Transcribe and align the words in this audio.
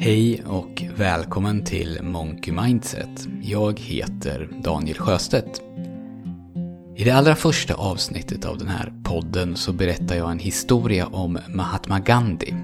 Hej 0.00 0.42
och 0.46 0.84
välkommen 0.96 1.64
till 1.64 1.98
Monkey 2.02 2.54
Mindset. 2.54 3.28
Jag 3.42 3.80
heter 3.80 4.48
Daniel 4.62 4.98
Sjöstedt. 4.98 5.62
I 6.96 7.04
det 7.04 7.10
allra 7.10 7.34
första 7.34 7.74
avsnittet 7.74 8.44
av 8.44 8.58
den 8.58 8.68
här 8.68 8.92
podden 9.04 9.56
så 9.56 9.72
berättar 9.72 10.16
jag 10.16 10.30
en 10.30 10.38
historia 10.38 11.06
om 11.06 11.38
Mahatma 11.48 12.00
Gandhi. 12.00 12.54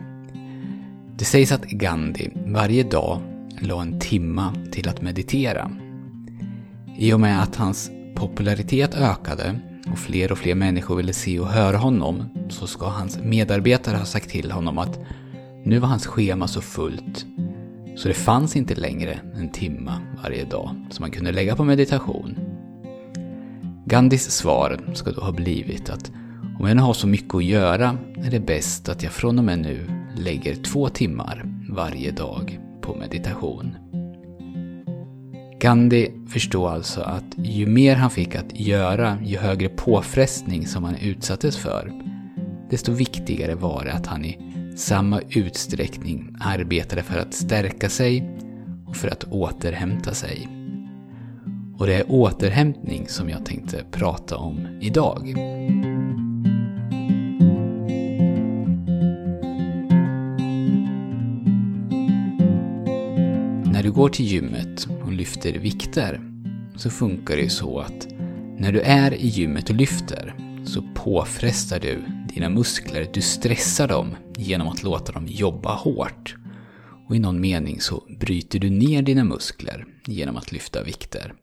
Det 1.16 1.24
sägs 1.24 1.52
att 1.52 1.64
Gandhi 1.64 2.30
varje 2.46 2.82
dag 2.82 3.20
la 3.60 3.82
en 3.82 4.00
timma 4.00 4.54
till 4.72 4.88
att 4.88 5.02
meditera. 5.02 5.70
I 6.98 7.12
och 7.12 7.20
med 7.20 7.42
att 7.42 7.56
hans 7.56 7.90
popularitet 8.14 8.94
ökade 8.94 9.60
och 9.92 9.98
fler 9.98 10.32
och 10.32 10.38
fler 10.38 10.54
människor 10.54 10.96
ville 10.96 11.12
se 11.12 11.40
och 11.40 11.48
höra 11.48 11.76
honom 11.76 12.24
så 12.48 12.66
ska 12.66 12.86
hans 12.86 13.18
medarbetare 13.18 13.96
ha 13.96 14.04
sagt 14.04 14.30
till 14.30 14.50
honom 14.50 14.78
att 14.78 14.98
nu 15.64 15.78
var 15.78 15.88
hans 15.88 16.06
schema 16.06 16.48
så 16.48 16.60
fullt 16.60 17.26
så 17.96 18.08
det 18.08 18.14
fanns 18.14 18.56
inte 18.56 18.74
längre 18.74 19.18
en 19.34 19.48
timma 19.48 19.98
varje 20.22 20.44
dag 20.44 20.76
som 20.90 21.02
man 21.02 21.10
kunde 21.10 21.32
lägga 21.32 21.56
på 21.56 21.64
meditation. 21.64 22.38
Gandhis 23.84 24.30
svar 24.30 24.80
ska 24.94 25.10
då 25.10 25.20
ha 25.20 25.32
blivit 25.32 25.90
att 25.90 26.12
om 26.58 26.66
jag 26.66 26.76
nu 26.76 26.82
har 26.82 26.92
så 26.92 27.06
mycket 27.06 27.34
att 27.34 27.44
göra 27.44 27.98
är 28.16 28.30
det 28.30 28.40
bäst 28.40 28.88
att 28.88 29.02
jag 29.02 29.12
från 29.12 29.38
och 29.38 29.44
med 29.44 29.58
nu 29.58 29.90
lägger 30.16 30.54
två 30.54 30.88
timmar 30.88 31.44
varje 31.70 32.10
dag 32.10 32.60
på 32.80 32.94
meditation. 32.94 33.76
Gandhi 35.60 36.10
förstod 36.28 36.66
alltså 36.66 37.00
att 37.00 37.24
ju 37.36 37.66
mer 37.66 37.96
han 37.96 38.10
fick 38.10 38.34
att 38.34 38.60
göra, 38.60 39.18
ju 39.24 39.38
högre 39.38 39.68
påfrestning 39.68 40.66
som 40.66 40.84
han 40.84 40.96
utsattes 40.96 41.56
för, 41.56 41.92
desto 42.70 42.92
viktigare 42.92 43.54
var 43.54 43.84
det 43.84 43.92
att 43.92 44.06
han 44.06 44.24
i 44.24 44.53
samma 44.74 45.20
utsträckning 45.30 46.36
arbetade 46.40 47.02
för 47.02 47.18
att 47.18 47.34
stärka 47.34 47.88
sig 47.88 48.38
och 48.86 48.96
för 48.96 49.08
att 49.08 49.24
återhämta 49.24 50.14
sig. 50.14 50.48
Och 51.78 51.86
det 51.86 51.94
är 51.94 52.10
återhämtning 52.10 53.08
som 53.08 53.28
jag 53.28 53.46
tänkte 53.46 53.84
prata 53.90 54.36
om 54.36 54.78
idag. 54.80 55.34
När 63.72 63.82
du 63.82 63.92
går 63.92 64.08
till 64.08 64.26
gymmet 64.26 64.88
och 65.04 65.12
lyfter 65.12 65.52
vikter 65.52 66.20
så 66.76 66.90
funkar 66.90 67.36
det 67.36 67.42
ju 67.42 67.48
så 67.48 67.80
att 67.80 68.06
när 68.58 68.72
du 68.72 68.80
är 68.80 69.14
i 69.14 69.26
gymmet 69.26 69.70
och 69.70 69.76
lyfter 69.76 70.34
så 70.64 70.82
påfrestar 70.94 71.80
du 71.80 72.23
dina 72.34 72.48
muskler, 72.48 73.10
du 73.12 73.20
stressar 73.20 73.88
dem 73.88 74.16
genom 74.36 74.68
att 74.68 74.82
låta 74.82 75.12
dem 75.12 75.26
jobba 75.26 75.74
hårt. 75.74 76.34
Och 77.08 77.16
i 77.16 77.18
någon 77.18 77.40
mening 77.40 77.80
så 77.80 78.02
bryter 78.20 78.58
du 78.58 78.70
ner 78.70 79.02
dina 79.02 79.24
muskler 79.24 79.86
genom 80.06 80.36
att 80.36 80.52
lyfta 80.52 80.82
vikter. 80.82 81.34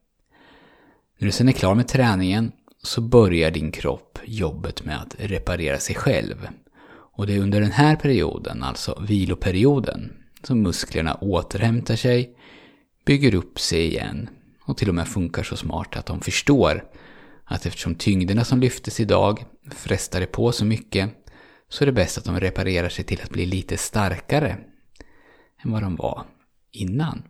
När 1.17 1.25
du 1.25 1.31
sen 1.31 1.49
är 1.49 1.53
klar 1.53 1.75
med 1.75 1.87
träningen 1.87 2.51
så 2.83 3.01
börjar 3.01 3.51
din 3.51 3.71
kropp 3.71 4.19
jobbet 4.25 4.85
med 4.85 5.01
att 5.01 5.15
reparera 5.19 5.79
sig 5.79 5.95
själv. 5.95 6.47
Och 6.91 7.27
det 7.27 7.35
är 7.35 7.39
under 7.39 7.61
den 7.61 7.71
här 7.71 7.95
perioden, 7.95 8.63
alltså 8.63 9.03
viloperioden, 9.07 10.13
som 10.43 10.61
musklerna 10.61 11.15
återhämtar 11.15 11.95
sig, 11.95 12.35
bygger 13.05 13.35
upp 13.35 13.59
sig 13.59 13.85
igen 13.85 14.29
och 14.63 14.77
till 14.77 14.89
och 14.89 14.95
med 14.95 15.07
funkar 15.07 15.43
så 15.43 15.55
smart 15.55 15.97
att 15.97 16.05
de 16.05 16.21
förstår 16.21 16.83
att 17.45 17.65
eftersom 17.65 17.95
tyngderna 17.95 18.43
som 18.43 18.59
lyftes 18.59 18.99
idag 18.99 19.45
frestade 19.71 20.25
på 20.25 20.51
så 20.51 20.65
mycket 20.65 21.09
så 21.69 21.83
är 21.83 21.85
det 21.85 21.91
bäst 21.91 22.17
att 22.17 22.25
de 22.25 22.39
reparerar 22.39 22.89
sig 22.89 23.05
till 23.05 23.21
att 23.23 23.29
bli 23.29 23.45
lite 23.45 23.77
starkare 23.77 24.57
än 25.63 25.71
vad 25.71 25.81
de 25.81 25.95
var 25.95 26.25
innan. 26.71 27.23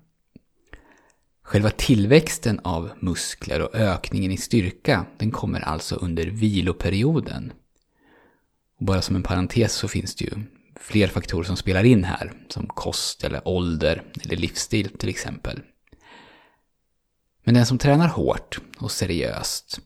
Själva 1.43 1.69
tillväxten 1.69 2.59
av 2.63 2.91
muskler 2.99 3.61
och 3.61 3.75
ökningen 3.75 4.31
i 4.31 4.37
styrka 4.37 5.05
den 5.17 5.31
kommer 5.31 5.59
alltså 5.59 5.95
under 5.95 6.25
viloperioden. 6.25 7.53
Och 8.79 8.85
bara 8.85 9.01
som 9.01 9.15
en 9.15 9.23
parentes 9.23 9.73
så 9.73 9.87
finns 9.87 10.15
det 10.15 10.25
ju 10.25 10.31
fler 10.79 11.07
faktorer 11.07 11.43
som 11.43 11.57
spelar 11.57 11.83
in 11.83 12.03
här, 12.03 12.33
som 12.47 12.67
kost 12.67 13.23
eller 13.23 13.47
ålder 13.47 14.03
eller 14.23 14.35
livsstil 14.35 14.89
till 14.89 15.09
exempel. 15.09 15.59
Men 17.43 17.53
den 17.53 17.65
som 17.65 17.77
tränar 17.77 18.07
hårt 18.07 18.59
och 18.79 18.91
seriöst, 18.91 19.79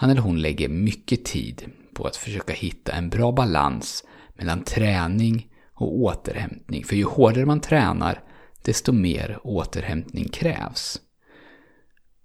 han 0.00 0.10
eller 0.10 0.20
hon 0.20 0.40
lägger 0.40 0.68
mycket 0.68 1.24
tid 1.24 1.70
på 1.94 2.04
att 2.04 2.16
försöka 2.16 2.52
hitta 2.52 2.92
en 2.92 3.10
bra 3.10 3.32
balans 3.32 4.04
mellan 4.34 4.64
träning 4.64 5.48
och 5.74 5.98
återhämtning. 5.98 6.84
För 6.84 6.96
ju 6.96 7.04
hårdare 7.04 7.46
man 7.46 7.60
tränar, 7.60 8.22
desto 8.64 8.92
mer 8.92 9.38
återhämtning 9.44 10.28
krävs. 10.28 11.00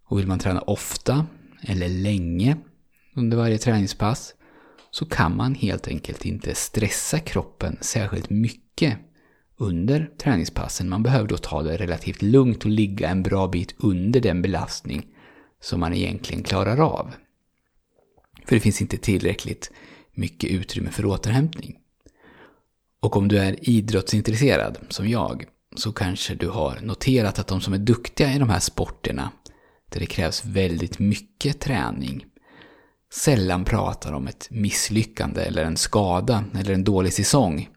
Och 0.08 0.19
vill 0.19 0.28
man 0.28 0.40
träna 0.40 0.62
ofta 0.62 1.28
eller 1.62 1.90
länge 1.90 2.58
under 3.16 3.38
varje 3.38 3.58
träningspass 3.58 4.34
så 4.92 5.06
kan 5.06 5.36
man 5.36 5.56
helt 5.56 5.88
enkelt 5.88 6.25
inte 6.25 6.56
stressa 6.56 7.19
kroppen 7.19 7.78
särskilt 7.81 8.30
mycket 8.30 8.97
under 9.57 10.09
träningspassen. 10.18 10.90
Man 10.90 11.03
behöver 11.03 11.28
då 11.28 11.38
ta 11.38 11.63
det 11.63 11.78
relativt 11.78 12.22
lugnt 12.22 12.63
och 12.63 12.72
ligga 12.72 13.09
en 13.09 13.24
bra 13.24 13.47
bit 13.47 13.75
under 13.78 14.19
den 14.19 14.42
belastning 14.42 15.06
som 15.62 15.80
man 15.80 15.94
egentligen 15.94 16.44
klarar 16.44 16.80
av. 16.80 17.13
För 18.45 18.56
det 18.56 18.59
finns 18.59 18.81
inte 18.81 18.97
tillräckligt 18.97 19.72
mycket 20.13 20.50
utrymme 20.50 20.91
för 20.91 21.06
återhämtning. 21.06 21.78
Och 23.00 23.17
om 23.17 23.28
du 23.28 23.39
är 23.39 23.69
idrottsintresserad, 23.69 24.78
som 24.89 25.09
jag, 25.09 25.45
så 25.75 25.91
kanske 25.91 26.35
du 26.35 26.50
har 26.50 26.79
noterat 26.81 27.39
att 27.39 27.47
de 27.47 27.61
som 27.61 27.73
är 27.73 27.78
duktiga 27.78 28.33
i 28.33 28.39
de 28.39 28.50
här 28.50 28.59
sporterna, 28.59 29.31
där 29.89 30.00
det 30.00 30.06
krävs 30.06 30.45
väldigt 30.45 31.00
mycket 31.00 31.59
träning, 31.59 32.25
sällan 33.13 33.66
pratar 33.66 34.13
om 34.13 34.28
ett 34.28 34.47
misslyckande 34.51 35.41
eller 35.41 35.63
en 35.63 35.77
skada 35.77 36.44
eller 36.59 36.73
en 36.73 36.83
dålig 36.83 37.13
säsong. 37.13 37.69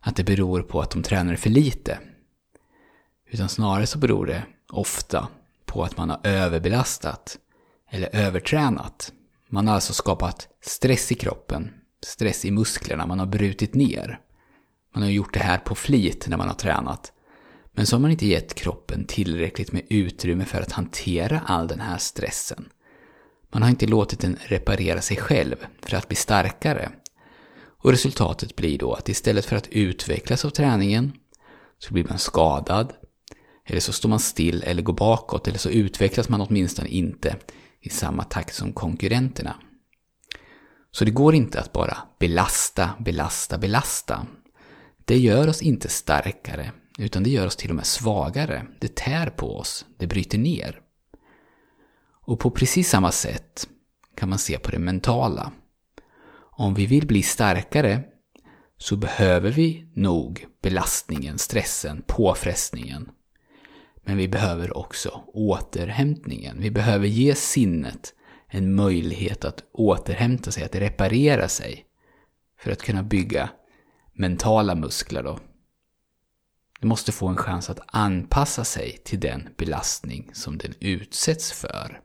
Att 0.00 0.16
det 0.16 0.24
beror 0.24 0.62
på 0.62 0.80
att 0.80 0.90
de 0.90 1.02
tränar 1.02 1.36
för 1.36 1.50
lite. 1.50 1.98
Utan 3.30 3.48
snarare 3.48 3.86
så 3.86 3.98
beror 3.98 4.26
det 4.26 4.42
ofta 4.72 5.28
på 5.64 5.82
att 5.84 5.96
man 5.96 6.10
har 6.10 6.20
överbelastat 6.24 7.38
eller 7.90 8.16
övertränat 8.16 9.12
man 9.50 9.68
har 9.68 9.74
alltså 9.74 9.92
skapat 9.92 10.48
stress 10.62 11.12
i 11.12 11.14
kroppen, 11.14 11.70
stress 12.02 12.44
i 12.44 12.50
musklerna, 12.50 13.06
man 13.06 13.18
har 13.18 13.26
brutit 13.26 13.74
ner. 13.74 14.20
Man 14.94 15.02
har 15.02 15.10
gjort 15.10 15.34
det 15.34 15.40
här 15.40 15.58
på 15.58 15.74
flit 15.74 16.26
när 16.28 16.36
man 16.36 16.48
har 16.48 16.54
tränat. 16.54 17.12
Men 17.72 17.86
så 17.86 17.96
har 17.96 18.00
man 18.00 18.10
inte 18.10 18.26
gett 18.26 18.54
kroppen 18.54 19.04
tillräckligt 19.04 19.72
med 19.72 19.82
utrymme 19.88 20.44
för 20.44 20.60
att 20.60 20.72
hantera 20.72 21.40
all 21.46 21.68
den 21.68 21.80
här 21.80 21.98
stressen. 21.98 22.68
Man 23.52 23.62
har 23.62 23.70
inte 23.70 23.86
låtit 23.86 24.20
den 24.20 24.38
reparera 24.46 25.00
sig 25.00 25.16
själv 25.16 25.56
för 25.82 25.96
att 25.96 26.08
bli 26.08 26.16
starkare. 26.16 26.90
Och 27.82 27.90
resultatet 27.90 28.56
blir 28.56 28.78
då 28.78 28.92
att 28.92 29.08
istället 29.08 29.44
för 29.44 29.56
att 29.56 29.68
utvecklas 29.68 30.44
av 30.44 30.50
träningen 30.50 31.12
så 31.78 31.94
blir 31.94 32.06
man 32.08 32.18
skadad, 32.18 32.92
eller 33.66 33.80
så 33.80 33.92
står 33.92 34.08
man 34.08 34.20
still 34.20 34.62
eller 34.66 34.82
går 34.82 34.92
bakåt, 34.92 35.48
eller 35.48 35.58
så 35.58 35.70
utvecklas 35.70 36.28
man 36.28 36.40
åtminstone 36.40 36.88
inte 36.88 37.36
i 37.80 37.88
samma 37.88 38.24
takt 38.24 38.54
som 38.54 38.72
konkurrenterna. 38.72 39.56
Så 40.90 41.04
det 41.04 41.10
går 41.10 41.34
inte 41.34 41.60
att 41.60 41.72
bara 41.72 41.98
belasta, 42.18 42.90
belasta, 42.98 43.58
belasta. 43.58 44.26
Det 45.04 45.18
gör 45.18 45.48
oss 45.48 45.62
inte 45.62 45.88
starkare, 45.88 46.72
utan 46.98 47.22
det 47.22 47.30
gör 47.30 47.46
oss 47.46 47.56
till 47.56 47.70
och 47.70 47.76
med 47.76 47.86
svagare. 47.86 48.66
Det 48.80 48.94
tär 48.94 49.30
på 49.30 49.56
oss, 49.56 49.86
det 49.98 50.06
bryter 50.06 50.38
ner. 50.38 50.80
Och 52.26 52.40
på 52.40 52.50
precis 52.50 52.90
samma 52.90 53.12
sätt 53.12 53.68
kan 54.16 54.28
man 54.28 54.38
se 54.38 54.58
på 54.58 54.70
det 54.70 54.78
mentala. 54.78 55.52
Om 56.36 56.74
vi 56.74 56.86
vill 56.86 57.06
bli 57.06 57.22
starkare 57.22 58.04
så 58.78 58.96
behöver 58.96 59.50
vi 59.50 59.92
nog 59.94 60.46
belastningen, 60.62 61.38
stressen, 61.38 62.02
påfrestningen 62.06 63.10
men 64.04 64.16
vi 64.16 64.28
behöver 64.28 64.76
också 64.76 65.22
återhämtningen. 65.26 66.60
Vi 66.60 66.70
behöver 66.70 67.06
ge 67.06 67.34
sinnet 67.34 68.14
en 68.48 68.74
möjlighet 68.74 69.44
att 69.44 69.64
återhämta 69.72 70.50
sig, 70.50 70.64
att 70.64 70.74
reparera 70.74 71.48
sig. 71.48 71.84
För 72.58 72.70
att 72.70 72.82
kunna 72.82 73.02
bygga 73.02 73.50
mentala 74.12 74.74
muskler 74.74 75.22
då. 75.22 75.38
Det 76.80 76.86
måste 76.86 77.12
få 77.12 77.28
en 77.28 77.36
chans 77.36 77.70
att 77.70 77.80
anpassa 77.86 78.64
sig 78.64 79.00
till 79.04 79.20
den 79.20 79.48
belastning 79.56 80.30
som 80.32 80.58
den 80.58 80.74
utsätts 80.80 81.52
för. 81.52 82.00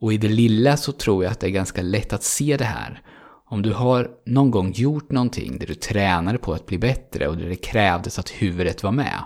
Och 0.00 0.12
i 0.12 0.16
det 0.16 0.28
lilla 0.28 0.76
så 0.76 0.92
tror 0.92 1.24
jag 1.24 1.30
att 1.30 1.40
det 1.40 1.46
är 1.46 1.50
ganska 1.50 1.82
lätt 1.82 2.12
att 2.12 2.22
se 2.22 2.56
det 2.56 2.64
här. 2.64 3.02
Om 3.44 3.62
du 3.62 3.72
har 3.72 4.10
någon 4.26 4.50
gång 4.50 4.72
gjort 4.72 5.10
någonting 5.10 5.58
där 5.58 5.66
du 5.66 5.74
tränade 5.74 6.38
på 6.38 6.52
att 6.52 6.66
bli 6.66 6.78
bättre 6.78 7.28
och 7.28 7.36
där 7.36 7.48
det 7.48 7.56
krävdes 7.56 8.18
att 8.18 8.30
huvudet 8.30 8.82
var 8.82 8.92
med 8.92 9.24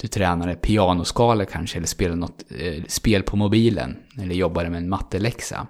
du 0.00 0.08
tränade 0.08 0.54
pianoskalor 0.54 1.44
kanske, 1.44 1.78
eller 1.78 1.86
spelade 1.86 2.20
något 2.20 2.44
eh, 2.50 2.84
spel 2.88 3.22
på 3.22 3.36
mobilen, 3.36 3.96
eller 4.20 4.34
jobbade 4.34 4.70
med 4.70 4.78
en 4.78 4.88
matteläxa. 4.88 5.66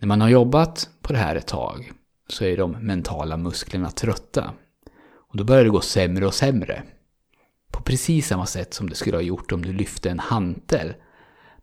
När 0.00 0.08
man 0.08 0.20
har 0.20 0.28
jobbat 0.28 0.90
på 1.02 1.12
det 1.12 1.18
här 1.18 1.36
ett 1.36 1.46
tag 1.46 1.92
så 2.28 2.44
är 2.44 2.56
de 2.56 2.70
mentala 2.70 3.36
musklerna 3.36 3.90
trötta. 3.90 4.52
Och 5.30 5.36
då 5.36 5.44
börjar 5.44 5.64
det 5.64 5.70
gå 5.70 5.80
sämre 5.80 6.26
och 6.26 6.34
sämre. 6.34 6.82
På 7.72 7.82
precis 7.82 8.26
samma 8.26 8.46
sätt 8.46 8.74
som 8.74 8.88
det 8.88 8.94
skulle 8.94 9.16
ha 9.16 9.22
gjort 9.22 9.52
om 9.52 9.62
du 9.62 9.72
lyfte 9.72 10.10
en 10.10 10.18
hantel. 10.18 10.94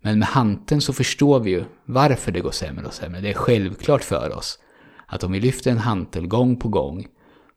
Men 0.02 0.20
med 0.20 0.28
hanteln 0.28 0.82
så 0.82 0.94
förstår 0.94 1.40
vi 1.40 1.52
ju 1.52 1.64
varför 1.86 2.32
det 2.32 2.40
går 2.40 2.52
sämre 2.52 2.86
och 2.86 2.94
sämre. 2.94 3.22
Det 3.22 3.30
är 3.30 3.34
självklart 3.34 4.04
för 4.04 4.38
oss 4.38 4.60
att 5.08 5.24
om 5.24 5.32
vi 5.32 5.40
lyfter 5.40 5.72
en 5.72 5.78
hantel 5.78 6.28
gång 6.28 6.60
på 6.60 6.70
gång 6.70 7.08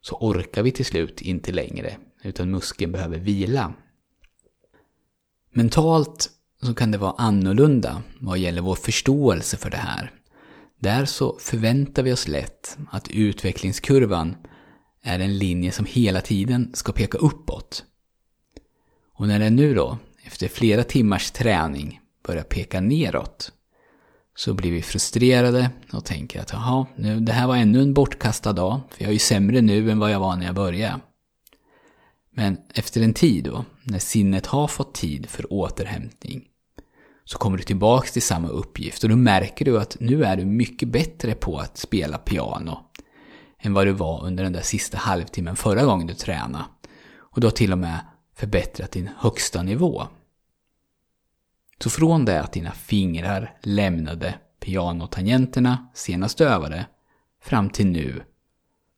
så 0.01 0.15
orkar 0.15 0.63
vi 0.63 0.71
till 0.71 0.85
slut 0.85 1.21
inte 1.21 1.51
längre, 1.51 1.97
utan 2.23 2.51
muskeln 2.51 2.91
behöver 2.91 3.17
vila. 3.17 3.73
Mentalt 5.57 6.29
så 6.61 6.73
kan 6.73 6.91
det 6.91 6.97
vara 6.97 7.15
annorlunda 7.17 8.01
vad 8.19 8.37
gäller 8.37 8.61
vår 8.61 8.75
förståelse 8.75 9.57
för 9.57 9.69
det 9.69 9.77
här. 9.77 10.11
Där 10.79 11.05
så 11.05 11.37
förväntar 11.39 12.03
vi 12.03 12.13
oss 12.13 12.27
lätt 12.27 12.77
att 12.91 13.07
utvecklingskurvan 13.07 14.35
är 15.03 15.19
en 15.19 15.37
linje 15.37 15.71
som 15.71 15.85
hela 15.89 16.21
tiden 16.21 16.71
ska 16.73 16.91
peka 16.91 17.17
uppåt. 17.17 17.83
Och 19.13 19.27
när 19.27 19.39
den 19.39 19.55
nu 19.55 19.73
då, 19.73 19.97
efter 20.23 20.47
flera 20.47 20.83
timmars 20.83 21.31
träning, 21.31 21.99
börjar 22.27 22.43
peka 22.43 22.81
neråt, 22.81 23.51
så 24.35 24.53
blir 24.53 24.71
vi 24.71 24.81
frustrerade 24.81 25.69
och 25.93 26.05
tänker 26.05 26.41
att 26.41 26.53
jaha, 26.53 26.85
nu, 26.95 27.19
det 27.19 27.33
här 27.33 27.47
var 27.47 27.55
ännu 27.55 27.81
en 27.81 27.93
bortkastad 27.93 28.53
dag, 28.53 28.81
för 28.91 29.03
jag 29.03 29.09
är 29.09 29.13
ju 29.13 29.19
sämre 29.19 29.61
nu 29.61 29.91
än 29.91 29.99
vad 29.99 30.11
jag 30.11 30.19
var 30.19 30.35
när 30.35 30.45
jag 30.45 30.55
började. 30.55 30.99
Men 32.39 32.57
efter 32.73 33.01
en 33.01 33.13
tid 33.13 33.43
då, 33.43 33.65
när 33.83 33.99
sinnet 33.99 34.45
har 34.45 34.67
fått 34.67 34.95
tid 34.95 35.29
för 35.29 35.53
återhämtning, 35.53 36.43
så 37.23 37.37
kommer 37.37 37.57
du 37.57 37.63
tillbaks 37.63 38.11
till 38.11 38.21
samma 38.21 38.47
uppgift 38.47 39.03
och 39.03 39.09
då 39.09 39.15
märker 39.15 39.65
du 39.65 39.79
att 39.79 39.97
nu 39.99 40.23
är 40.23 40.37
du 40.37 40.45
mycket 40.45 40.89
bättre 40.89 41.35
på 41.35 41.57
att 41.57 41.77
spela 41.77 42.17
piano 42.17 42.79
än 43.59 43.73
vad 43.73 43.87
du 43.87 43.91
var 43.91 44.25
under 44.25 44.43
den 44.43 44.53
där 44.53 44.61
sista 44.61 44.97
halvtimmen 44.97 45.55
förra 45.55 45.85
gången 45.85 46.07
du 46.07 46.13
tränade. 46.13 46.65
Och 47.17 47.41
du 47.41 47.47
har 47.47 47.51
till 47.51 47.71
och 47.71 47.77
med 47.77 47.99
förbättrat 48.35 48.91
din 48.91 49.09
högsta 49.17 49.63
nivå. 49.63 50.07
Så 51.79 51.89
från 51.89 52.25
det 52.25 52.41
att 52.41 52.53
dina 52.53 52.71
fingrar 52.71 53.57
lämnade 53.63 54.35
pianotangenterna 54.59 55.87
senast 55.93 56.37
du 56.37 56.43
övade 56.43 56.85
fram 57.41 57.69
till 57.69 57.87
nu 57.87 58.23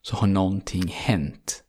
så 0.02 0.16
har 0.16 0.28
någonting 0.28 0.88
hänt 0.88 1.64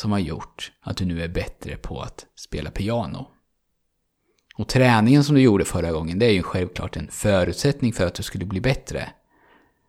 som 0.00 0.12
har 0.12 0.18
gjort 0.18 0.72
att 0.80 0.96
du 0.96 1.04
nu 1.04 1.22
är 1.22 1.28
bättre 1.28 1.76
på 1.76 2.00
att 2.00 2.26
spela 2.34 2.70
piano. 2.70 3.30
Och 4.54 4.68
träningen 4.68 5.24
som 5.24 5.34
du 5.34 5.42
gjorde 5.42 5.64
förra 5.64 5.92
gången, 5.92 6.18
det 6.18 6.26
är 6.26 6.32
ju 6.32 6.42
självklart 6.42 6.96
en 6.96 7.08
förutsättning 7.10 7.92
för 7.92 8.06
att 8.06 8.14
du 8.14 8.22
skulle 8.22 8.44
bli 8.46 8.60
bättre. 8.60 9.12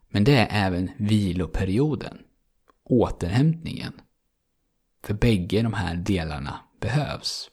Men 0.10 0.24
det 0.24 0.38
är 0.38 0.48
även 0.68 0.92
viloperioden, 0.98 2.18
återhämtningen. 2.84 3.94
För 5.04 5.14
bägge 5.14 5.62
de 5.62 5.74
här 5.74 5.96
delarna 5.96 6.60
behövs. 6.80 7.50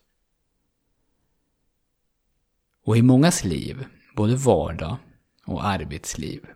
Och 2.84 2.96
i 2.96 3.02
mångas 3.02 3.44
liv, 3.44 3.84
både 4.16 4.37
vardag 4.37 4.96
och 5.46 5.66
arbetsliv, 5.66 6.46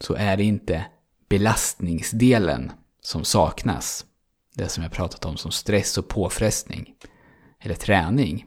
så 0.00 0.14
är 0.14 0.36
det 0.36 0.44
inte 0.44 0.86
belastningsdelen 1.28 2.72
som 3.00 3.24
saknas. 3.24 4.06
Det 4.56 4.68
som 4.68 4.82
jag 4.82 4.92
pratat 4.92 5.24
om 5.24 5.36
som 5.36 5.50
stress 5.50 5.98
och 5.98 6.08
påfrestning. 6.08 6.94
Eller 7.60 7.74
träning. 7.74 8.46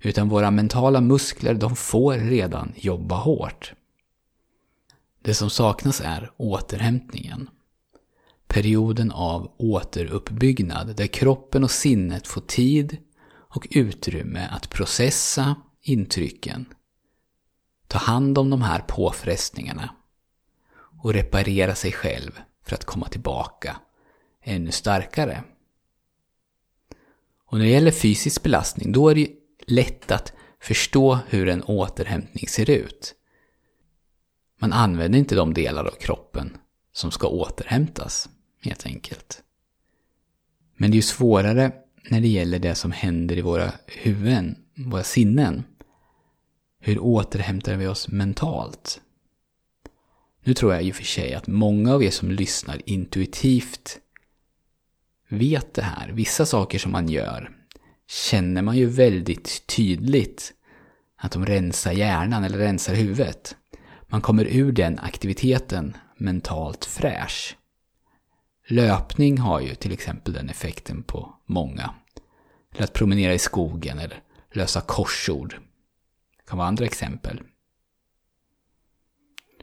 Utan 0.00 0.28
våra 0.28 0.50
mentala 0.50 1.00
muskler, 1.00 1.54
de 1.54 1.76
får 1.76 2.14
redan 2.14 2.72
jobba 2.76 3.16
hårt. 3.16 3.72
Det 5.22 5.34
som 5.34 5.50
saknas 5.50 6.00
är 6.00 6.30
återhämtningen. 6.36 7.50
Perioden 8.46 9.10
av 9.10 9.52
återuppbyggnad 9.56 10.96
där 10.96 11.06
kroppen 11.06 11.64
och 11.64 11.70
sinnet 11.70 12.26
får 12.26 12.40
tid 12.40 12.96
och 13.28 13.66
utrymme 13.70 14.48
att 14.50 14.70
processa 14.70 15.56
intrycken, 15.82 16.66
ta 17.86 17.98
hand 17.98 18.38
om 18.38 18.50
de 18.50 18.62
här 18.62 18.80
påfrestningarna 18.80 19.94
och 21.02 21.12
reparera 21.12 21.74
sig 21.74 21.92
själv 21.92 22.40
för 22.64 22.74
att 22.74 22.84
komma 22.84 23.08
tillbaka 23.08 23.76
ännu 24.42 24.70
starkare. 24.70 25.44
Och 27.46 27.58
när 27.58 27.64
det 27.64 27.70
gäller 27.70 27.90
fysisk 27.90 28.42
belastning, 28.42 28.92
då 28.92 29.08
är 29.08 29.14
det 29.14 29.28
lätt 29.66 30.10
att 30.10 30.32
förstå 30.60 31.18
hur 31.28 31.48
en 31.48 31.62
återhämtning 31.62 32.48
ser 32.48 32.70
ut. 32.70 33.14
Man 34.58 34.72
använder 34.72 35.18
inte 35.18 35.34
de 35.34 35.54
delar 35.54 35.84
av 35.84 35.90
kroppen 35.90 36.56
som 36.92 37.10
ska 37.10 37.28
återhämtas, 37.28 38.28
helt 38.62 38.86
enkelt. 38.86 39.42
Men 40.76 40.90
det 40.90 40.94
är 40.94 40.96
ju 40.96 41.02
svårare 41.02 41.72
när 42.10 42.20
det 42.20 42.28
gäller 42.28 42.58
det 42.58 42.74
som 42.74 42.92
händer 42.92 43.38
i 43.38 43.40
våra 43.40 43.72
huvuden, 43.86 44.56
våra 44.74 45.02
sinnen. 45.02 45.64
Hur 46.80 46.98
återhämtar 46.98 47.76
vi 47.76 47.86
oss 47.86 48.08
mentalt? 48.08 49.00
Nu 50.44 50.54
tror 50.54 50.74
jag 50.74 50.82
i 50.82 50.92
och 50.92 50.96
för 50.96 51.04
sig 51.04 51.34
att 51.34 51.46
många 51.46 51.94
av 51.94 52.04
er 52.04 52.10
som 52.10 52.30
lyssnar 52.30 52.80
intuitivt 52.86 53.98
vet 55.32 55.74
det 55.74 55.82
här. 55.82 56.08
Vissa 56.12 56.46
saker 56.46 56.78
som 56.78 56.92
man 56.92 57.08
gör 57.08 57.50
känner 58.08 58.62
man 58.62 58.76
ju 58.76 58.86
väldigt 58.86 59.66
tydligt 59.66 60.52
att 61.16 61.32
de 61.32 61.46
rensar 61.46 61.92
hjärnan 61.92 62.44
eller 62.44 62.58
rensar 62.58 62.94
huvudet. 62.94 63.56
Man 64.06 64.20
kommer 64.20 64.44
ur 64.44 64.72
den 64.72 64.98
aktiviteten 64.98 65.96
mentalt 66.16 66.84
fräsch. 66.84 67.56
Löpning 68.68 69.38
har 69.38 69.60
ju 69.60 69.74
till 69.74 69.92
exempel 69.92 70.32
den 70.32 70.48
effekten 70.48 71.02
på 71.02 71.34
många. 71.46 71.94
Eller 72.74 72.84
att 72.84 72.92
promenera 72.92 73.34
i 73.34 73.38
skogen 73.38 73.98
eller 73.98 74.22
lösa 74.52 74.80
korsord. 74.80 75.54
Det 76.36 76.48
kan 76.48 76.58
vara 76.58 76.68
andra 76.68 76.84
exempel. 76.84 77.40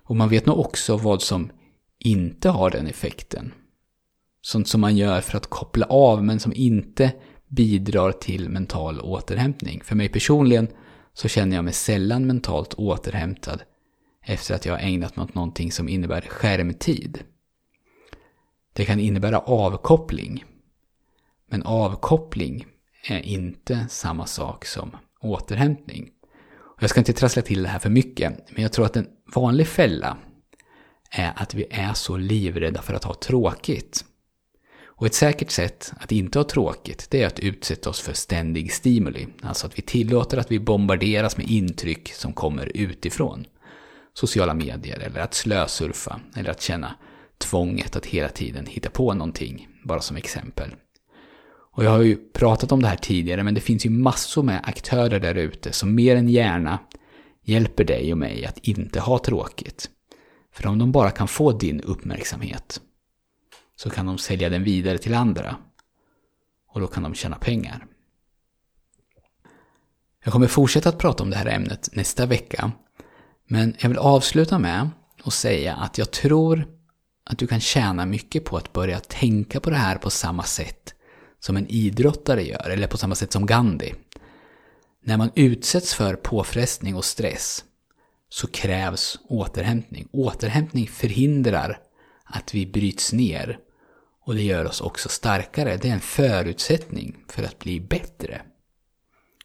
Och 0.04 0.16
man 0.16 0.30
vet 0.30 0.46
nog 0.46 0.60
också 0.60 0.98
vad 0.98 1.22
som 1.22 1.52
inte 2.00 2.50
har 2.50 2.70
den 2.70 2.88
effekten. 2.88 3.54
Sånt 4.42 4.68
som 4.68 4.82
man 4.82 4.98
gör 4.98 5.22
för 5.22 5.38
att 5.38 5.50
koppla 5.50 5.86
av 5.86 6.24
men 6.24 6.40
som 6.40 6.54
inte 6.56 7.12
bidrar 7.48 8.12
till 8.12 8.50
mental 8.50 9.02
återhämtning. 9.02 9.82
För 9.84 9.96
mig 9.96 10.10
personligen 10.10 10.68
så 11.14 11.28
känner 11.28 11.56
jag 11.56 11.66
mig 11.66 11.74
sällan 11.74 12.28
mentalt 12.28 12.74
återhämtad 12.74 13.62
efter 14.26 14.56
att 14.56 14.66
jag 14.66 14.74
har 14.74 14.80
ägnat 14.80 15.16
mig 15.16 15.24
åt 15.24 15.36
någonting 15.36 15.72
som 15.72 15.90
innebär 15.90 16.22
skärmtid. 16.22 17.24
Det 18.74 18.86
kan 18.86 19.00
innebära 19.00 19.40
avkoppling. 19.40 20.46
Men 21.50 21.64
avkoppling 21.64 22.66
är 23.10 23.20
inte 23.20 23.86
samma 23.90 24.26
sak 24.26 24.66
som 24.66 24.98
återhämtning. 25.22 26.10
Jag 26.80 26.90
ska 26.90 27.00
inte 27.00 27.14
trassla 27.14 27.42
till 27.42 27.64
det 27.64 27.70
här 27.70 27.80
för 27.80 27.90
mycket, 27.90 28.34
men 28.52 28.64
jag 28.64 28.74
tror 28.74 28.86
att 28.86 28.98
en 28.98 29.08
vanlig 29.36 29.68
fälla 29.68 30.18
är 31.12 31.34
att 31.36 31.54
vi 31.54 31.68
är 31.72 31.94
så 31.94 32.18
livrädda 32.18 32.82
för 32.82 32.94
att 32.94 33.04
ha 33.04 33.14
tråkigt. 33.14 34.06
Och 35.00 35.06
ett 35.06 35.14
säkert 35.14 35.52
sätt 35.52 35.94
att 36.00 36.12
inte 36.12 36.40
ha 36.40 36.44
tråkigt, 36.44 37.08
det 37.10 37.24
är 37.24 37.28
att 37.28 37.40
utsätta 37.40 37.90
oss 37.90 38.00
för 38.00 38.14
ständig 38.14 38.74
stimuli. 38.74 39.28
Alltså 39.42 39.68
att 39.68 39.78
vi 39.78 39.82
tillåter 39.82 40.38
att 40.38 40.52
vi 40.52 40.60
bombarderas 40.60 41.38
med 41.38 41.50
intryck 41.50 42.14
som 42.14 42.34
kommer 42.34 42.72
utifrån. 42.78 43.46
Sociala 44.14 44.54
medier, 44.54 45.00
eller 45.00 45.20
att 45.20 45.34
slösurfa, 45.34 46.20
eller 46.36 46.50
att 46.50 46.62
känna 46.62 46.96
tvånget 47.38 47.96
att 47.96 48.06
hela 48.06 48.30
tiden 48.30 48.66
hitta 48.66 48.90
på 48.90 49.14
någonting, 49.14 49.68
bara 49.84 50.02
som 50.02 50.18
exempel. 50.18 50.76
Och 51.76 51.84
jag 51.84 51.92
har 51.92 52.02
ju 52.02 52.16
pratat 52.16 52.72
om 52.72 52.82
det 52.82 52.88
här 52.88 52.96
tidigare, 52.96 53.44
men 53.44 53.54
det 53.54 53.62
finns 53.62 53.86
ju 53.86 53.90
massor 53.90 54.44
med 54.44 54.62
aktörer 54.64 55.20
där 55.20 55.36
ute 55.36 55.72
som 55.72 55.96
mer 55.96 56.16
än 56.16 56.30
gärna 56.30 56.80
hjälper 57.44 57.84
dig 57.84 58.12
och 58.12 58.18
mig 58.18 58.46
att 58.46 58.58
inte 58.58 59.00
ha 59.00 59.20
tråkigt. 59.20 59.90
För 60.54 60.68
om 60.68 60.80
de 60.80 60.92
bara 60.92 61.12
kan 61.12 61.28
få 61.28 61.52
din 61.52 61.82
uppmärksamhet 61.82 62.82
så 63.80 63.90
kan 63.90 64.06
de 64.06 64.18
sälja 64.18 64.50
den 64.50 64.64
vidare 64.64 64.98
till 64.98 65.14
andra. 65.14 65.58
Och 66.68 66.82
då 66.82 66.88
kan 66.88 67.04
de 67.04 67.14
tjäna 67.14 67.36
pengar. 67.36 67.86
Jag 70.24 70.34
kommer 70.34 70.48
fortsätta 70.48 70.90
att 70.90 70.98
prata 70.98 71.24
om 71.24 71.30
det 71.30 71.36
här 71.36 71.46
ämnet 71.46 71.90
nästa 71.94 72.26
vecka. 72.26 72.72
Men 73.48 73.76
jag 73.80 73.90
vill 73.90 73.98
avsluta 73.98 74.60
med 74.60 74.90
att 75.24 75.34
säga 75.34 75.76
att 75.76 75.98
jag 75.98 76.12
tror 76.12 76.68
att 77.24 77.38
du 77.38 77.48
kan 77.48 77.60
tjäna 77.60 78.06
mycket 78.06 78.46
på 78.46 78.58
att 78.58 78.74
börja 78.74 79.00
tänka 79.00 79.60
på 79.60 79.70
det 79.70 79.76
här 79.76 79.98
på 79.98 80.10
samma 80.10 80.44
sätt 80.44 80.94
som 81.40 81.58
en 81.58 81.68
idrottare 81.68 82.44
gör, 82.44 82.70
eller 82.70 82.88
på 82.88 82.98
samma 82.98 83.16
sätt 83.16 83.32
som 83.32 83.46
Gandhi. 83.46 83.94
När 85.04 85.18
man 85.18 85.32
utsätts 85.36 85.94
för 85.94 86.16
påfrestning 86.16 86.96
och 86.96 87.06
stress 87.06 87.66
så 88.30 88.48
krävs 88.48 89.20
återhämtning. 89.24 90.08
Återhämtning 90.12 90.88
förhindrar 90.88 91.80
att 92.24 92.56
vi 92.56 92.66
bryts 92.66 93.14
ner 93.14 93.60
och 94.30 94.36
det 94.36 94.42
gör 94.42 94.66
oss 94.66 94.82
också 94.82 95.10
starkare. 95.10 95.78
Det 95.78 95.90
är 95.90 95.94
en 95.94 96.00
förutsättning 96.00 97.18
för 97.28 97.44
att 97.44 97.60
bli 97.60 97.80
bättre. 97.80 98.42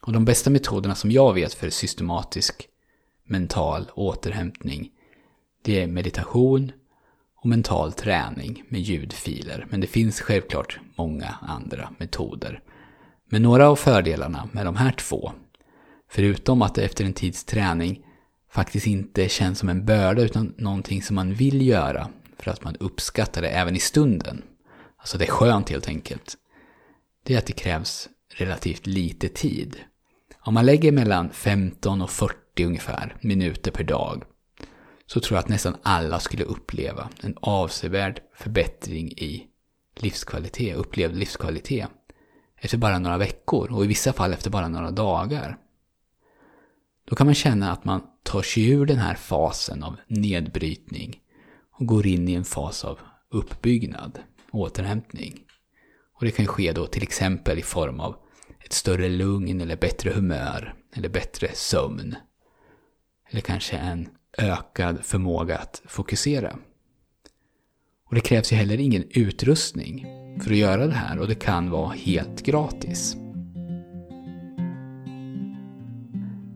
Och 0.01 0.13
de 0.13 0.25
bästa 0.25 0.49
metoderna 0.49 0.95
som 0.95 1.11
jag 1.11 1.33
vet 1.33 1.53
för 1.53 1.69
systematisk 1.69 2.67
mental 3.27 3.91
återhämtning, 3.95 4.89
det 5.63 5.81
är 5.81 5.87
meditation 5.87 6.71
och 7.35 7.49
mental 7.49 7.93
träning 7.93 8.63
med 8.69 8.81
ljudfiler. 8.81 9.67
Men 9.69 9.81
det 9.81 9.87
finns 9.87 10.21
självklart 10.21 10.79
många 10.97 11.35
andra 11.41 11.89
metoder. 11.97 12.61
Men 13.29 13.41
några 13.41 13.69
av 13.69 13.75
fördelarna 13.75 14.49
med 14.51 14.65
de 14.65 14.75
här 14.75 14.91
två, 14.91 15.31
förutom 16.09 16.61
att 16.61 16.75
det 16.75 16.83
efter 16.83 17.05
en 17.05 17.13
tids 17.13 17.43
träning 17.43 18.05
faktiskt 18.51 18.87
inte 18.87 19.29
känns 19.29 19.59
som 19.59 19.69
en 19.69 19.85
börda 19.85 20.21
utan 20.21 20.53
någonting 20.57 21.01
som 21.03 21.15
man 21.15 21.33
vill 21.33 21.67
göra 21.67 22.09
för 22.39 22.51
att 22.51 22.63
man 22.63 22.75
uppskattar 22.75 23.41
det 23.41 23.49
även 23.49 23.75
i 23.75 23.79
stunden. 23.79 24.43
Alltså 25.05 25.17
det 25.17 25.25
är 25.25 25.31
skönt 25.31 25.69
helt 25.69 25.87
enkelt. 25.87 26.37
Det 27.23 27.33
är 27.33 27.37
att 27.37 27.45
det 27.45 27.53
krävs 27.53 28.09
relativt 28.35 28.87
lite 28.87 29.29
tid. 29.29 29.77
Om 30.39 30.53
man 30.53 30.65
lägger 30.65 30.91
mellan 30.91 31.29
15 31.29 32.01
och 32.01 32.09
40 32.09 32.65
ungefär 32.65 33.15
minuter 33.21 33.71
per 33.71 33.83
dag 33.83 34.23
så 35.05 35.19
tror 35.19 35.35
jag 35.35 35.43
att 35.43 35.49
nästan 35.49 35.75
alla 35.83 36.19
skulle 36.19 36.43
uppleva 36.43 37.09
en 37.21 37.37
avsevärd 37.41 38.21
förbättring 38.35 39.11
i 39.11 39.47
livskvalitet, 39.95 40.75
upplevd 40.75 41.15
livskvalitet 41.15 41.87
efter 42.55 42.77
bara 42.77 42.99
några 42.99 43.17
veckor 43.17 43.71
och 43.71 43.85
i 43.85 43.87
vissa 43.87 44.13
fall 44.13 44.33
efter 44.33 44.49
bara 44.49 44.67
några 44.67 44.91
dagar. 44.91 45.57
Då 47.09 47.15
kan 47.15 47.27
man 47.27 47.35
känna 47.35 47.71
att 47.71 47.85
man 47.85 48.01
tar 48.23 48.41
sig 48.41 48.69
ur 48.69 48.85
den 48.85 48.97
här 48.97 49.15
fasen 49.15 49.83
av 49.83 49.95
nedbrytning 50.07 51.19
och 51.71 51.85
går 51.85 52.07
in 52.07 52.27
i 52.27 52.33
en 52.33 52.45
fas 52.45 52.85
av 52.85 52.99
uppbyggnad, 53.29 54.19
återhämtning. 54.55 55.39
Och 56.19 56.25
det 56.25 56.31
kan 56.31 56.47
ske 56.47 56.71
då 56.71 56.87
till 56.87 57.03
exempel 57.03 57.59
i 57.59 57.61
form 57.61 57.99
av 57.99 58.15
ett 58.65 58.73
större 58.73 59.09
lugn 59.09 59.61
eller 59.61 59.75
bättre 59.75 60.11
humör 60.11 60.73
eller 60.93 61.09
bättre 61.09 61.47
sömn. 61.53 62.15
Eller 63.29 63.41
kanske 63.41 63.77
en 63.77 64.09
ökad 64.37 65.05
förmåga 65.05 65.57
att 65.57 65.81
fokusera. 65.85 66.55
Och 68.09 68.15
det 68.15 68.21
krävs 68.21 68.51
ju 68.51 68.55
heller 68.55 68.79
ingen 68.79 69.03
utrustning 69.09 70.05
för 70.43 70.51
att 70.51 70.57
göra 70.57 70.87
det 70.87 70.93
här 70.93 71.19
och 71.19 71.27
det 71.27 71.35
kan 71.35 71.69
vara 71.69 71.93
helt 71.93 72.41
gratis. 72.41 73.17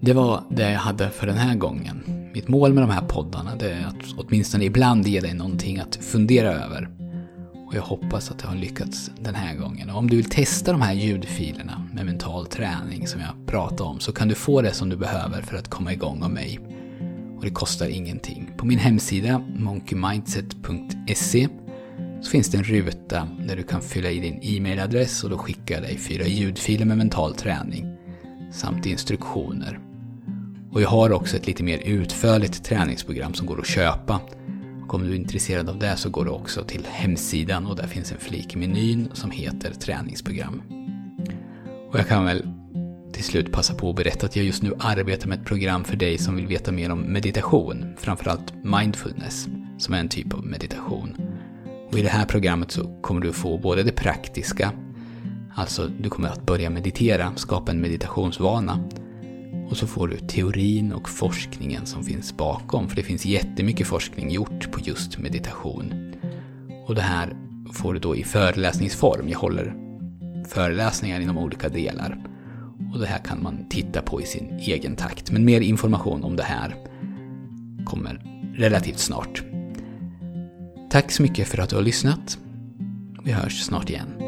Det 0.02 0.14
var 0.14 0.44
det 0.50 0.72
jag 0.72 0.80
hade 0.80 1.10
för 1.10 1.28
den 1.28 1.38
här 1.38 1.56
gången. 1.56 2.04
Mitt 2.34 2.48
mål 2.48 2.74
med 2.74 2.84
de 2.84 2.90
här 2.90 3.08
poddarna 3.08 3.52
är 3.52 3.86
att 3.86 4.14
åtminstone 4.18 4.66
ibland 4.66 5.08
ge 5.08 5.20
dig 5.20 5.34
någonting 5.34 5.80
att 5.80 5.96
fundera 5.96 6.54
över. 6.54 6.90
Och 7.70 7.76
jag 7.76 7.82
hoppas 7.82 8.32
att 8.32 8.40
det 8.40 8.48
har 8.48 8.56
lyckats 8.56 9.12
den 9.20 9.36
här 9.36 9.56
gången. 9.56 9.90
Och 9.90 9.98
om 9.98 10.10
du 10.10 10.16
vill 10.16 10.30
testa 10.30 10.72
de 10.72 10.82
här 10.82 10.94
ljudfilerna 10.94 11.88
med 11.94 12.06
mental 12.06 12.46
träning 12.46 13.08
som 13.08 13.22
jag 13.22 13.48
pratade 13.48 13.84
om 13.84 14.00
så 14.00 14.12
kan 14.12 14.28
du 14.28 14.36
få 14.36 14.62
det 14.62 14.74
som 14.74 14.90
du 14.90 14.96
behöver 14.96 15.42
för 15.42 15.58
att 15.58 15.70
komma 15.70 15.94
igång 15.94 16.24
av 16.24 16.32
mig. 16.32 16.60
Och 17.38 17.44
det 17.44 17.50
kostar 17.50 17.88
ingenting. 17.88 18.52
På 18.58 18.66
min 18.66 18.80
hemsida 18.80 19.42
monkeymindset.se 19.56 21.48
så 22.22 22.30
finns 22.30 22.52
det 22.52 22.58
en 22.58 22.64
ruta 22.64 23.28
där 23.48 23.56
du 23.56 23.64
kan 23.64 23.82
fylla 23.82 24.10
i 24.10 24.20
din 24.20 24.40
e-mailadress 24.42 25.24
och 25.24 25.30
då 25.30 25.38
skickar 25.38 25.76
jag 25.76 25.84
dig 25.84 25.98
fyra 25.98 26.28
ljudfiler 26.28 26.86
med 26.86 26.98
mental 26.98 27.34
träning 27.34 27.98
samt 28.52 28.86
instruktioner. 28.86 29.80
Och 30.72 30.82
jag 30.82 30.90
har 30.90 31.12
också 31.12 31.38
ett 31.38 31.48
lite 31.48 31.64
mer 31.64 31.78
utförligt 31.86 32.64
träningsprogram 32.64 33.34
som 33.34 33.48
går 33.48 33.60
att 33.60 33.68
köpa. 33.68 34.20
Och 34.90 34.96
om 34.96 35.04
du 35.04 35.12
är 35.12 35.16
intresserad 35.16 35.70
av 35.70 35.80
det 35.80 35.98
så 35.98 36.10
går 36.10 36.26
du 36.26 36.32
också 36.32 36.64
till 36.64 36.86
hemsidan 36.92 37.66
och 37.66 37.76
där 37.76 37.88
finns 37.88 38.12
en 38.12 38.18
flik 38.18 38.56
i 38.56 38.58
menyn 38.58 39.10
som 39.14 39.32
heter 39.32 39.74
träningsprogram. 39.74 40.62
Och 41.92 42.00
jag 42.00 42.08
kan 42.08 42.26
väl 42.26 42.48
till 43.14 43.24
slut 43.24 43.52
passa 43.52 43.74
på 43.74 43.90
att 43.90 43.96
berätta 43.96 44.26
att 44.26 44.36
jag 44.36 44.46
just 44.46 44.64
nu 44.64 44.74
arbetar 44.80 45.28
med 45.28 45.40
ett 45.40 45.46
program 45.46 45.84
för 45.84 45.96
dig 45.96 46.18
som 46.18 46.36
vill 46.36 46.48
veta 46.48 46.72
mer 46.72 46.92
om 46.92 47.00
meditation, 47.00 47.86
framförallt 47.98 48.54
mindfulness, 48.64 49.48
som 49.78 49.94
är 49.94 50.00
en 50.00 50.10
typ 50.10 50.34
av 50.34 50.46
meditation. 50.46 51.18
Och 51.92 52.00
i 52.00 52.02
det 52.02 52.10
här 52.10 52.26
programmet 52.26 52.72
så 52.72 53.02
kommer 53.02 53.22
du 53.22 53.34
få 53.34 53.58
både 53.58 53.84
det 53.84 53.92
praktiska, 53.92 54.72
alltså 55.56 55.88
du 55.88 56.10
kommer 56.10 56.30
att 56.30 56.46
börja 56.46 56.70
meditera, 56.70 57.34
skapa 57.36 57.72
en 57.72 57.82
meditationsvana, 57.82 58.80
och 59.70 59.78
så 59.78 59.88
får 59.88 60.08
du 60.08 60.18
teorin 60.18 60.94
och 60.94 61.10
forskningen 61.10 61.86
som 61.86 62.04
finns 62.04 62.38
bakom, 62.38 62.90
för 62.90 62.96
det 62.96 63.04
finns 63.04 63.26
jättemycket 63.26 63.88
forskning 63.88 64.32
gjort 64.32 64.72
på 64.72 64.80
just 64.80 65.18
meditation. 65.18 66.14
Och 66.88 66.96
det 66.96 67.02
här 67.02 67.38
får 67.74 67.94
du 67.94 68.00
då 68.00 68.16
i 68.16 68.24
föreläsningsform. 68.24 69.30
Jag 69.30 69.40
håller 69.40 69.76
föreläsningar 70.48 71.20
inom 71.20 71.38
olika 71.38 71.70
delar. 71.70 72.18
Och 72.94 73.00
det 73.00 73.06
här 73.06 73.20
kan 73.20 73.44
man 73.44 73.70
titta 73.70 74.02
på 74.02 74.22
i 74.22 74.26
sin 74.26 74.60
egen 74.60 74.96
takt. 74.96 75.32
Men 75.32 75.46
mer 75.46 75.62
information 75.62 76.24
om 76.24 76.36
det 76.36 76.44
här 76.44 76.76
kommer 77.86 78.22
relativt 78.56 79.00
snart. 79.00 79.44
Tack 80.92 81.12
så 81.12 81.22
mycket 81.22 81.48
för 81.48 81.58
att 81.58 81.70
du 81.70 81.76
har 81.76 81.84
lyssnat. 81.84 82.38
Vi 83.24 83.32
hörs 83.32 83.64
snart 83.64 83.90
igen. 83.90 84.19